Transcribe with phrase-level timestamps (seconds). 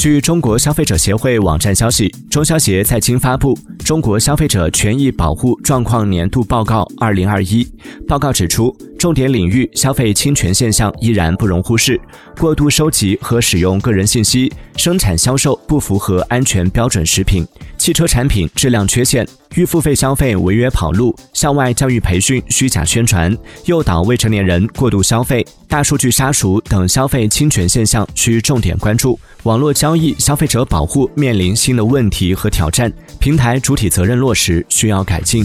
[0.00, 7.62] 据中国消费者协会网站消息，中消协在京发布《中国消费者权益保护状况年度报告（二零二一）》。
[8.08, 11.98] 报告指出，重点领域消费侵权现象依然不容忽视：
[12.38, 19.26] 过度收集和使用个人信息，生产销售不符合安全标准食品，汽车产品质量缺陷。
[19.54, 23.34] 预付费消费违约跑路、校外教育培训虚假宣传、
[23.64, 29.18] 诱导未成年人过度消费、大数据杀熟等消费侵权现象需重点关注。
[29.44, 35.42] 网络交易消费者保护面临新的问题和挑战，平台主体责任落实需要改进。